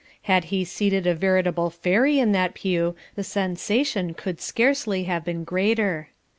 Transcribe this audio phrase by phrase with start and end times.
[0.23, 5.43] Had he seated a veritable fairy in that pew the sensation could scarcely have been
[5.43, 6.09] greater.